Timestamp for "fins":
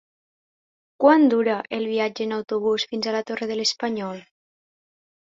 2.93-3.07